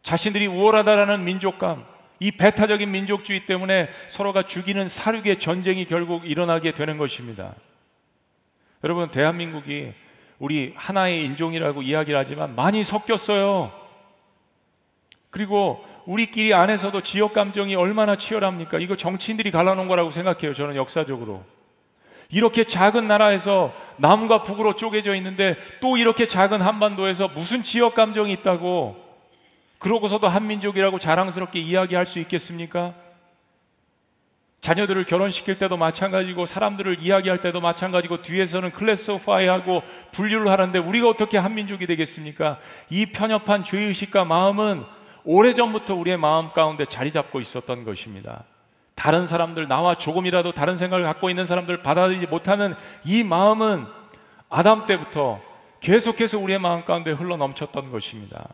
[0.04, 1.84] 자신들이 우월하다라는 민족감,
[2.20, 7.52] 이 배타적인 민족주의 때문에 서로가 죽이는 사륙의 전쟁이 결국 일어나게 되는 것입니다.
[8.84, 9.92] 여러분, 대한민국이
[10.38, 13.83] 우리 하나의 인종이라고 이야기를 하지만 많이 섞였어요.
[15.34, 18.78] 그리고 우리끼리 안에서도 지역 감정이 얼마나 치열합니까?
[18.78, 20.54] 이거 정치인들이 갈라놓은 거라고 생각해요.
[20.54, 21.42] 저는 역사적으로.
[22.30, 28.94] 이렇게 작은 나라에서 남과 북으로 쪼개져 있는데 또 이렇게 작은 한반도에서 무슨 지역 감정이 있다고
[29.80, 32.94] 그러고서도 한민족이라고 자랑스럽게 이야기할 수 있겠습니까?
[34.64, 41.86] 자녀들을 결혼시킬 때도 마찬가지고 사람들을 이야기할 때도 마찬가지고 뒤에서는 클래스파이하고 분류를 하는데 우리가 어떻게 한민족이
[41.86, 42.58] 되겠습니까?
[42.88, 44.84] 이 편협한 죄의식과 마음은
[45.24, 48.44] 오래전부터 우리의 마음 가운데 자리 잡고 있었던 것입니다.
[48.94, 53.86] 다른 사람들, 나와 조금이라도 다른 생각을 갖고 있는 사람들 받아들이지 못하는 이 마음은
[54.48, 55.40] 아담 때부터
[55.80, 58.48] 계속해서 우리의 마음 가운데 흘러 넘쳤던 것입니다.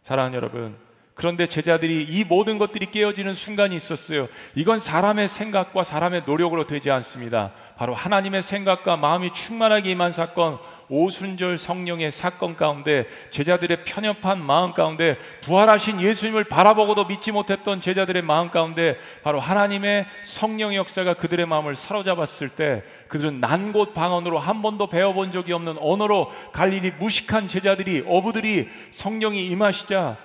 [0.00, 0.76] 사랑하는 여러분,
[1.14, 4.28] 그런데 제자들이 이 모든 것들이 깨어지는 순간이 있었어요.
[4.54, 7.50] 이건 사람의 생각과 사람의 노력으로 되지 않습니다.
[7.76, 10.58] 바로 하나님의 생각과 마음이 충만하게 임한 사건,
[10.90, 18.50] 오순절 성령의 사건 가운데 제자들의 편협한 마음 가운데 부활하신 예수님을 바라보고도 믿지 못했던 제자들의 마음
[18.50, 25.32] 가운데 바로 하나님의 성령의 역사가 그들의 마음을 사로잡았을 때 그들은 난곳 방언으로 한 번도 배워본
[25.32, 30.16] 적이 없는 언어로 갈릴리 무식한 제자들이 어부들이 성령이 임하시자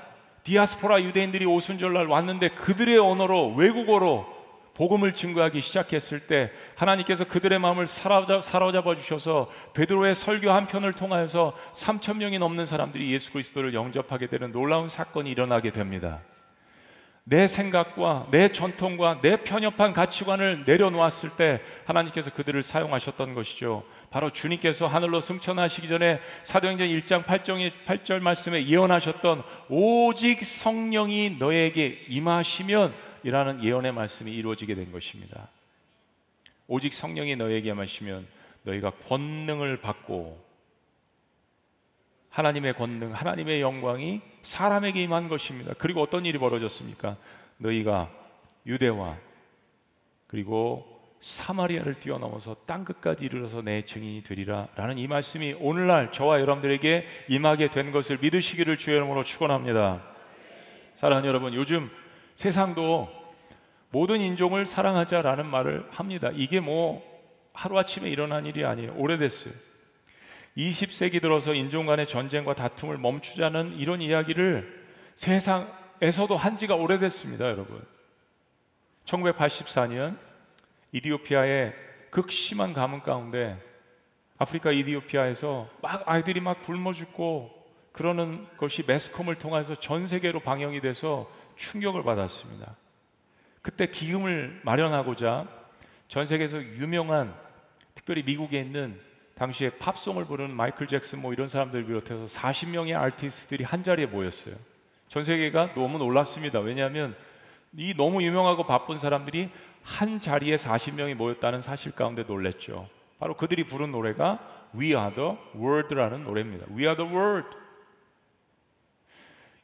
[0.44, 4.33] 디아스포라 유대인들이 오순절날 왔는데 그들의 언어로 외국어로
[4.76, 12.18] 복음을 증거하기 시작했을 때 하나님께서 그들의 마음을 사로잡아 주셔서 베드로의 설교 한 편을 통하여서 3천
[12.18, 16.22] 명이 넘는 사람들이 예수 그리스도를 영접하게 되는 놀라운 사건이 일어나게 됩니다.
[17.26, 23.84] 내 생각과 내 전통과 내 편협한 가치관을 내려놓았을 때 하나님께서 그들을 사용하셨던 것이죠.
[24.10, 33.13] 바로 주님께서 하늘로 승천하시기 전에 사도행전 1장 8절, 8절 말씀에 예언하셨던 오직 성령이 너에게 임하시면
[33.24, 35.50] 이라는 예언의 말씀이 이루어지게 된 것입니다.
[36.68, 38.28] 오직 성령이 너에게 임하시면
[38.64, 40.44] 너희가 권능을 받고
[42.30, 45.74] 하나님의 권능, 하나님의 영광이 사람에게 임한 것입니다.
[45.78, 47.18] 그리고 어떤 일이 벌어졌습니까?
[47.58, 48.10] 너희가
[48.66, 49.18] 유대와
[50.28, 57.08] 그리고 사마리아를 뛰어넘어서 땅 끝까지 이르러서 내 증인이 되리라 라는 이 말씀이 오늘날 저와 여러분들에게
[57.30, 60.04] 임하게 된 것을 믿으시기를 주의 이름으로 축원합니다.
[60.96, 61.90] 사랑하는 여러분, 요즘
[62.36, 63.10] 세상도
[63.90, 66.30] 모든 인종을 사랑하자라는 말을 합니다.
[66.34, 67.04] 이게 뭐
[67.54, 68.96] 하루아침에 일어난 일이 아니에요.
[68.98, 69.54] 오래됐어요.
[70.58, 74.84] 20세기 들어서 인종 간의 전쟁과 다툼을 멈추자는 이런 이야기를
[75.16, 77.84] 세상에서도 한 지가 오래됐습니다, 여러분.
[79.06, 80.18] 1984년
[80.92, 81.74] 이디오피아의
[82.10, 83.60] 극심한 가뭄 가운데
[84.38, 87.52] 아프리카 이디오피아에서 막 아이들이 막 굶어 죽고
[87.92, 91.30] 그러는 것이 매스컴을 통해서 전 세계로 방영이 돼서
[91.64, 92.76] 충격을 받았습니다.
[93.62, 95.48] 그때 기금을 마련하고자
[96.10, 97.34] 전 세계에서 유명한
[97.96, 99.00] 특별히 미국에 있는
[99.36, 104.56] 당시에 팝송을 부르는 마이클 잭슨 뭐 이런 사람들 비롯해서 40명의 아티스트들이 한 자리에 모였어요.
[105.08, 106.60] 전 세계가 너무 놀랐습니다.
[106.60, 107.16] 왜냐하면
[107.76, 109.50] 이 너무 유명하고 바쁜 사람들이
[109.84, 112.90] 한 자리에 40명이 모였다는 사실 가운데 놀랬죠.
[113.20, 116.66] 바로 그들이 부른 노래가 We Are the World라는 노래입니다.
[116.70, 117.63] We Are the World.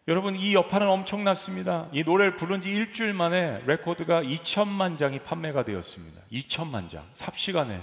[0.09, 1.87] 여러분 이 여파는 엄청났습니다.
[1.91, 6.21] 이 노래를 부른 지 일주일 만에 레코드가 2천만 장이 판매가 되었습니다.
[6.31, 7.07] 2천만 장.
[7.13, 7.79] 삽시간에.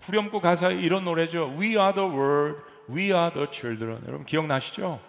[0.00, 1.54] 후렴구 가사에 이런 노래죠.
[1.56, 4.02] We are the world, we are the children.
[4.08, 5.00] 여러분 기억나시죠?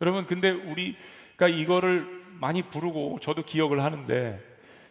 [0.00, 2.06] 여러분 근데 우리가 이거를
[2.40, 4.42] 많이 부르고 저도 기억을 하는데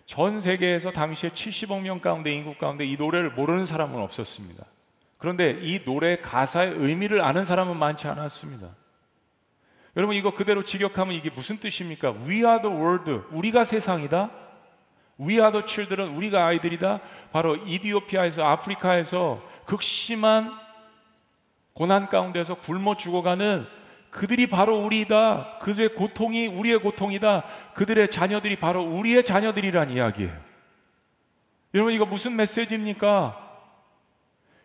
[0.05, 4.63] 전 세계에서 당시에 70억 명 가운데 인구 가운데 이 노래를 모르는 사람은 없었습니다.
[5.17, 8.75] 그런데 이 노래 가사의 의미를 아는 사람은 많지 않았습니다.
[9.97, 12.13] 여러분 이거 그대로 직역하면 이게 무슨 뜻입니까?
[12.27, 13.23] We are the world.
[13.31, 14.29] 우리가 세상이다.
[15.19, 16.15] We are the children.
[16.15, 17.01] 우리가 아이들이다.
[17.31, 20.53] 바로 이디오피아에서 아프리카에서 극심한
[21.73, 23.65] 고난 가운데서 굶어 죽어가는
[24.12, 25.57] 그들이 바로 우리다.
[25.63, 27.43] 그들의 고통이 우리의 고통이다.
[27.73, 30.31] 그들의 자녀들이 바로 우리의 자녀들이란 이야기예요.
[31.73, 33.46] 여러분 이거 무슨 메시지입니까?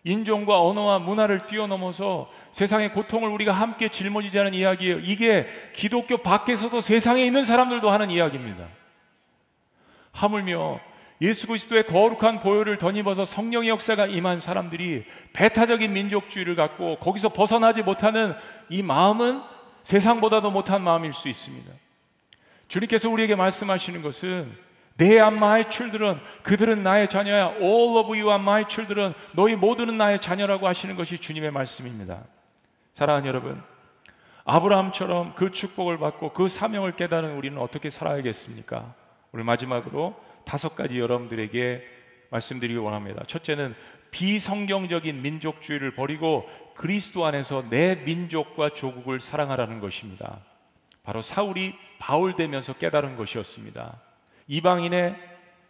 [0.05, 4.99] 인종과 언어와 문화를 뛰어넘어서 세상의 고통을 우리가 함께 짊어지자는 이야기예요.
[5.01, 8.67] 이게 기독교 밖에서도 세상에 있는 사람들도 하는 이야기입니다.
[10.11, 10.81] 하물며
[11.21, 18.35] 예수 그리스도의 거룩한 보혈을 덧입어서 성령의 역사가 임한 사람들이 배타적인 민족주의를 갖고 거기서 벗어나지 못하는
[18.69, 19.41] 이 마음은
[19.85, 21.71] 세상보다도 못한 마음일 수 있습니다.
[22.67, 24.53] 주님께서 우리에게 말씀하시는 것은
[25.03, 26.21] They are my children.
[26.45, 27.57] 그들은 나의 자녀야.
[27.61, 29.15] All of you are my children.
[29.33, 32.23] 너희 모두는 나의 자녀라고 하시는 것이 주님의 말씀입니다.
[32.93, 33.61] 사랑하는 여러분,
[34.45, 38.95] 아브라함처럼 그 축복을 받고 그 사명을 깨달은 우리는 어떻게 살아야겠습니까?
[39.33, 41.83] 오늘 마지막으로 다섯 가지 여러분들에게
[42.31, 43.25] 말씀드리기 원합니다.
[43.27, 43.75] 첫째는
[44.13, 50.39] 비성경적인 민족주의를 버리고 그리스도 안에서 내 민족과 조국을 사랑하라는 것입니다.
[51.03, 54.12] 바로 사울이 바울 되면서 깨달은 것이었습니다.
[54.53, 55.17] 이방인의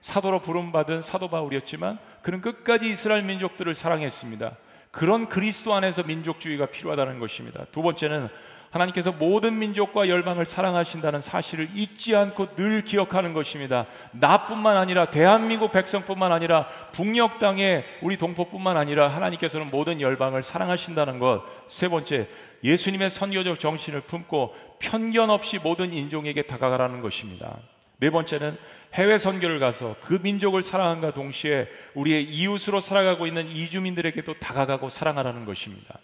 [0.00, 4.56] 사도로 부름받은 사도 바울이었지만 그는 끝까지 이스라엘 민족들을 사랑했습니다.
[4.90, 7.64] 그런 그리스도 안에서 민족주의가 필요하다는 것입니다.
[7.70, 8.28] 두 번째는
[8.70, 13.86] 하나님께서 모든 민족과 열방을 사랑하신다는 사실을 잊지 않고 늘 기억하는 것입니다.
[14.10, 21.44] 나뿐만 아니라 대한민국 백성뿐만 아니라 북녘 땅에 우리 동포뿐만 아니라 하나님께서는 모든 열방을 사랑하신다는 것.
[21.68, 22.28] 세 번째,
[22.64, 27.58] 예수님의 선교적 정신을 품고 편견 없이 모든 인종에게 다가가라는 것입니다.
[28.02, 28.58] 네 번째는
[28.94, 36.00] 해외 선교를 가서 그 민족을 사랑함과 동시에 우리의 이웃으로 살아가고 있는 이주민들에게도 다가가고 사랑하라는 것입니다.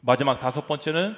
[0.00, 1.14] 마지막 다섯 번째는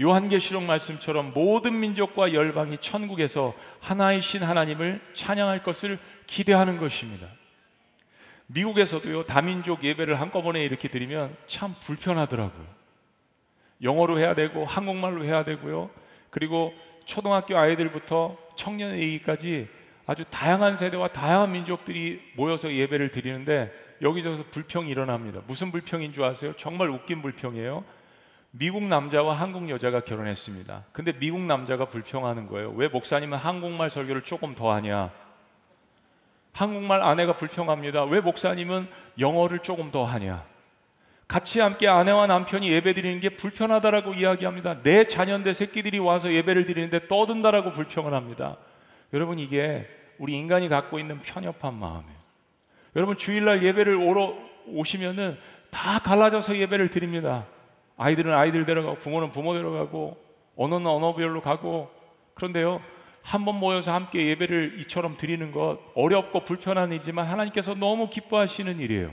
[0.00, 7.28] 요한계시록 말씀처럼 모든 민족과 열방이 천국에서 하나이신 하나님을 찬양할 것을 기대하는 것입니다.
[8.46, 12.66] 미국에서도요 다민족 예배를 한꺼번에 이렇게 드리면 참 불편하더라고요.
[13.84, 15.90] 영어로 해야 되고 한국말로 해야 되고요.
[16.30, 16.74] 그리고
[17.08, 19.66] 초등학교 아이들부터 청년 얘기까지
[20.06, 25.40] 아주 다양한 세대와 다양한 민족들이 모여서 예배를 드리는데 여기저기서 불평이 일어납니다.
[25.46, 26.52] 무슨 불평인 줄 아세요?
[26.58, 27.82] 정말 웃긴 불평이에요.
[28.50, 30.84] 미국 남자와 한국 여자가 결혼했습니다.
[30.92, 32.72] 근데 미국 남자가 불평하는 거예요.
[32.72, 35.10] 왜 목사님은 한국말 설교를 조금 더 하냐?
[36.52, 38.04] 한국말 아내가 불평합니다.
[38.04, 38.86] 왜 목사님은
[39.18, 40.44] 영어를 조금 더 하냐?
[41.28, 44.82] 같이 함께 아내와 남편이 예배 드리는 게 불편하다라고 이야기합니다.
[44.82, 48.56] 내 자녀인데 새끼들이 와서 예배를 드리는데 떠든다라고 불평을 합니다.
[49.12, 49.86] 여러분 이게
[50.18, 52.18] 우리 인간이 갖고 있는 편협한 마음이에요.
[52.96, 54.34] 여러분 주일날 예배를 오러
[54.68, 55.36] 오시면은
[55.70, 57.46] 다 갈라져서 예배를 드립니다.
[57.98, 60.16] 아이들은 아이들 데려가고 부모는 부모 데려가고
[60.56, 61.90] 언어는 언어별로 가고
[62.34, 62.80] 그런데요
[63.22, 69.12] 한 번 모여서 함께 예배를 이처럼 드리는 것 어렵고 불편한 일이지만 하나님께서 너무 기뻐하시는 일이에요.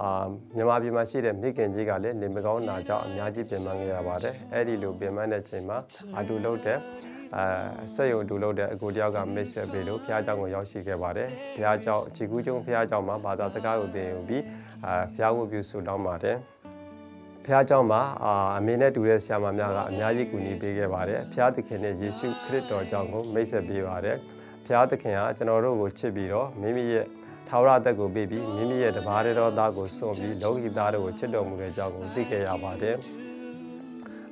[0.00, 0.24] အာ
[0.56, 5.78] မြန်မာပြည်မှာရှိတဲ့မိခင်ကြီးကလည်းနေမကောင်းတာကြောင့်အများကြီးပြင်ပန်းခဲ့ရပါတယ်အဲ့ဒီလိုပြင်ပန်းတဲ့ချိန်မှာ
[6.18, 6.78] အတူလုပ်တဲ့
[7.36, 7.44] အာ
[7.94, 14.42] ဆက်ရုံတူလုပ်တဲ့အကိုတယောက်ကမိတ်ဆက်ပေးလို့ဘုရားကျောင်းကိုရောက်ရှိခဲ့ပါတယ်ဘုရားကျောင်းခြေကူးကျုံဘုရားကျောင်းမှာဘာသာစကားကိုသင်ယူပြီး
[14.86, 16.36] အာဘုရားဝတ်ပြုဆုတောင်းပါတယ်
[17.44, 24.16] ဖះเจ้าမှာအာအမေနဲ့တူတဲ့ဆရာမများကအများကြီးကူညီပေးခဲ့ပါတယ်ဖះသခင်နဲ့ယေရှုခရစ်တော်ကြောင့်ကိုမိတ်ဆက်ပေးပါတယ်
[24.66, 27.06] ဖះသခင်ကကျွန်တော်တို့ကိုချစ်ပြီးတော့မိမိရဲ့
[27.49, 32.95] ထာဝရအသက်ကိုပေးပြီးမိမိရဲ့တပါးတော်သားကိုစွန့်ပြီးလောကီသားတို့ကိုချစ်တော်မူတဲ့အကြောင်းကိုသိခဲ့ရပါတယ်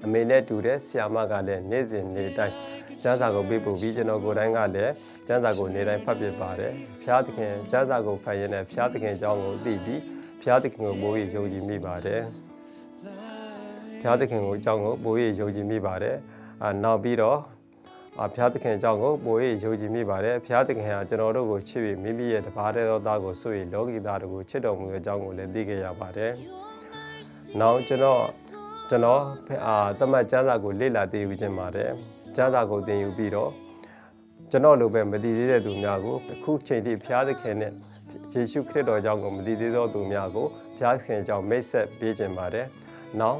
[0.03, 2.55] အမေနဲ့တူတဲ့ဆရာမကလည်းနေ့စဉ်နေ့တိုင်း
[3.01, 4.93] ကျမ်းစာကိုပေးပို့ပြီးကျွန်တော်ကိုယ်တိုင်ကလည်း
[5.27, 6.71] ကျမ်းစာကိုနေ့တိုင်းဖတ်ပြပါတယ်
[7.03, 10.01] ဖះသခင်ကျမ်းစာကိုဖတ်ရင်းနဲ့ဖះသခင်အကြောင်းကိုသိပြီး
[10.41, 12.21] ဖះသခင်ကိုမိုးရယုံကြည်မိပါတယ်
[14.01, 16.15] ဘုရားသခင်ကိုအကြောင်းကိုပို၍ယုံကြည်မိပါတယ်။
[16.63, 17.56] အာနောက်ပြီးတော့အာ
[18.17, 26.31] ဘုရားသခင်အကြောင်းကိုပို၍ယုံကြည်မိပါတယ်။ဘုရားသခင်ဟာကျွန်တော်တို့ကိုချစ်ပြီးမိမိရဲ့တပါးတဲ့သောသားကိုဆွေလောကီသားတို့ကိုချစ်တော်မူတဲ့အကြောင်းကိုလည်းသိခဲ့ရပါတယ်။
[27.59, 28.21] နောက်ကျွန်တော်
[28.89, 29.21] ကျွန်တော်
[29.65, 31.89] အာတမတ်ကျမ်းစာကိုလေ့လာသိယူခြင်းပါတယ်။
[32.35, 33.51] ကျမ်းစာကိုသင်ယူပြီးတော့
[34.51, 37.71] ကျွန်တော်လိုပဲမတည်သေးတဲ့သူများကိုအခုချိန်ထိဘုရားသခင်နဲ့
[38.31, 42.65] ယေရှုခရစ်တော်အကြောင်းကိုမတည်သေးသောသူများကိုဘုရားသခင်အကြောင်းမိတ်ဆက်ပေးခြင်းပါတယ်။
[43.19, 43.39] နောက်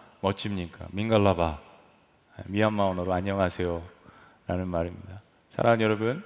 [0.21, 0.87] 멋집니까?
[0.91, 1.59] 민갈라바
[2.45, 3.83] 미얀마 언어로 안녕하세요
[4.47, 5.21] 라는 말입니다.
[5.49, 6.23] 사랑하는 여러분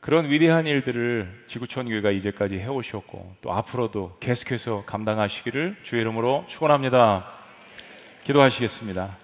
[0.00, 7.26] 그런 위대한 일들을 지구촌 교회가 이제까지 해오셨고 또 앞으로도 계속해서 감당하시기를 주의 이름으로 축원합니다.
[8.24, 9.16] 기도하시겠습니다.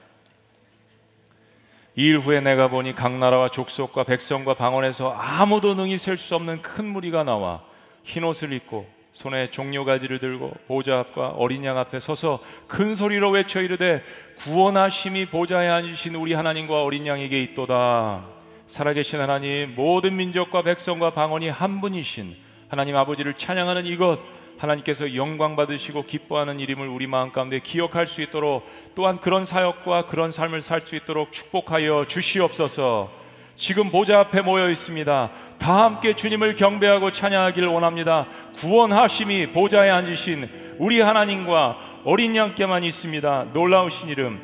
[1.99, 6.61] 이 일 후에 내가 보니 각 나라와 족속과 백성과 방언에서 아무도 능히 셀 수 없는
[6.61, 7.63] 큰 무리가 나와
[8.05, 13.63] 흰 옷을 입고 손에 종려가지를 들고 보좌 앞과 어린 양 앞에 서서 큰 소리로 외쳐
[13.63, 14.03] 이르되
[14.37, 18.27] 구원하심이 보좌에 앉으신 우리 하나님과 어린 양에게 있도다.
[18.67, 22.37] 살아계신 하나님 모든 민족과 백성과 방언이 한 분이신
[22.69, 24.21] 하나님 아버지를 찬양하는 이것
[24.59, 30.31] 하나님께서 영광 받으시고 기뻐하는 이름을 우리 마음 가운데 기억할 수 있도록 또한 그런 사역과 그런
[30.31, 33.26] 삶을 살 수 있도록 축복하여 주시옵소서.
[33.57, 35.31] 지금 보좌 앞에 모여 있습니다.
[35.59, 38.27] 다 함께 주님을 경배하고 찬양하기를 원합니다.
[38.57, 43.47] 구원하심이 보좌에 앉으신 우리 하나님과 어린 양께만 있습니다.
[43.55, 44.41] 놀라우신 이름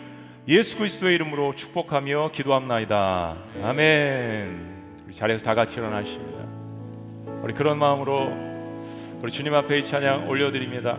[0.48, 3.36] 예수 그리스도의 이름으로 축복하며 기도합나이다.
[3.62, 4.72] 아멘.
[5.06, 6.40] 우리 자리에서 다 같이 일어나십니다.
[7.42, 8.32] 우리 그런 마음으로
[9.20, 10.96] 우리 주님 앞에 이 찬양 올려드립니다.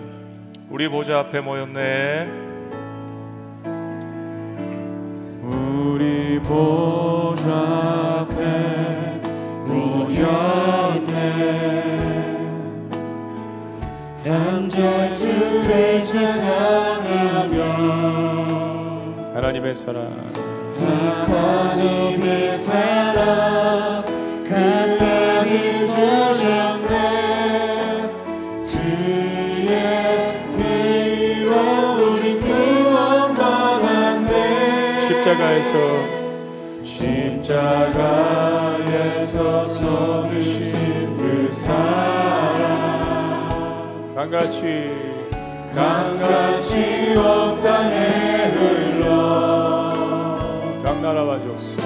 [0.70, 2.53] 우리 보좌 앞에 모였네.
[5.54, 7.49] 우리 보좌
[8.22, 9.22] 앞에
[9.68, 11.12] 모였네
[14.26, 17.58] 양절 주를 찬양하며
[19.36, 20.34] 하나님의 사랑.
[21.26, 22.68] God is
[35.54, 35.78] 십자가에서.
[36.84, 37.66] 십자가에서
[39.66, 42.64] 쏟으신 그 사랑.
[44.16, 44.91] 강같이
[45.76, 49.93] 강같이 온 땅에 흘러.
[50.84, 51.84] 강나라와 줬소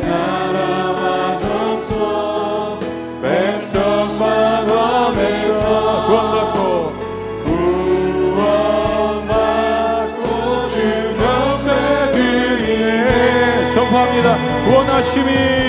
[0.00, 2.80] 나라와 족속
[3.20, 6.45] 백성과 범에서
[14.66, 15.65] 구원하심이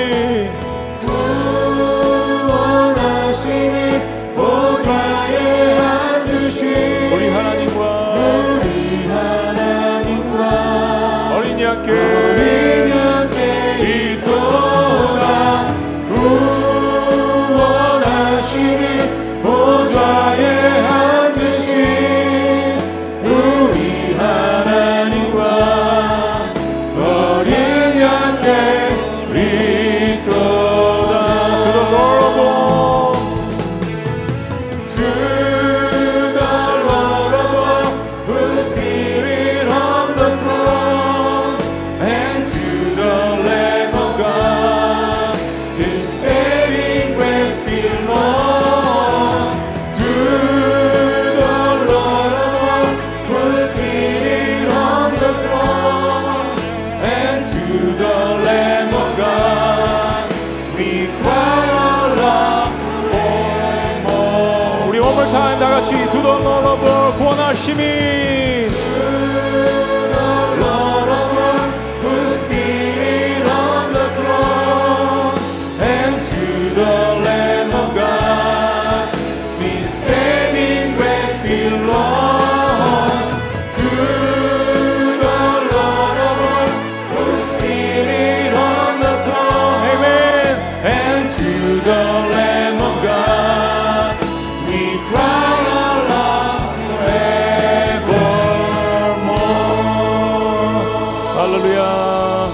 [101.58, 102.49] 할렐루야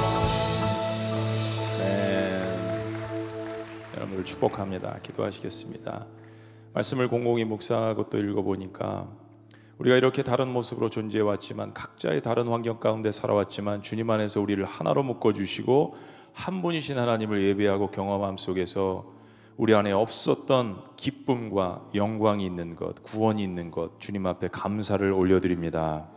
[1.77, 2.41] 네.
[3.97, 6.05] 여러분을 축복합니다 기도하시겠습니다
[6.73, 9.09] 말씀을 공공히 묵상하고 또 읽어보니까
[9.77, 15.03] 우리가 이렇게 다른 모습으로 존재해 왔지만 각자의 다른 환경 가운데 살아왔지만 주님 안에서 우리를 하나로
[15.03, 15.97] 묶어 주시고
[16.31, 19.11] 한 분이신 하나님을 예배하고 경험함 속에서
[19.57, 26.12] 우리 안에 없었던 기쁨과 영광이 있는 것, 구원이 있는 것 주님 앞에 감사를 올려 드립니다.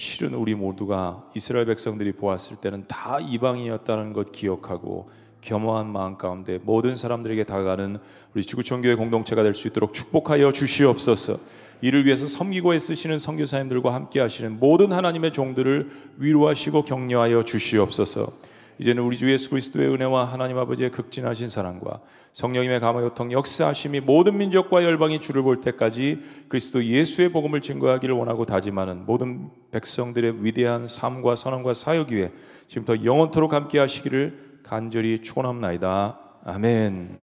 [0.00, 5.10] 실은 우리 모두가 이스라엘 백성들이 보았을 때는 다 이방이었다는 것 기억하고
[5.42, 7.98] 겸허한 마음 가운데 모든 사람들에게 다가가는
[8.34, 11.38] 우리 지구촌 교회 공동체가 될 수 있도록 축복하여 주시옵소서.
[11.82, 18.32] 이를 위해서 섬기고 애쓰시는 선교사님들과 함께 하시는 모든 하나님의 종들을 위로하시고 격려하여 주시옵소서.
[18.80, 22.00] 이제는 우리 주 예수 그리스도의 은혜와 하나님 아버지의 극진하신 사랑과
[22.32, 28.46] 성령님의 감화 요통 역사하심이 모든 민족과 열방이 주를 볼 때까지 그리스도 예수의 복음을 증거하기를 원하고
[28.46, 32.32] 다짐하는 모든 백성들의 위대한 삶과 선함과 사역 위에
[32.68, 36.18] 지금부터 영원토록 함께 하시기를 간절히 축원합나이다.
[36.44, 37.29] 아멘.